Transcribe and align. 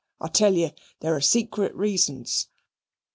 Pooh! 0.19 0.25
I 0.25 0.29
tell 0.29 0.55
you 0.55 0.71
there 1.01 1.13
are 1.15 1.21
secret 1.21 1.75
reasons. 1.75 2.47